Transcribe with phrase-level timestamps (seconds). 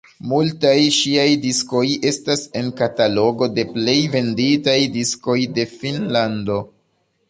[0.29, 6.61] Multaj ŝiaj diskoj estas en katalogo de plej venditaj diskoj de Finnlando.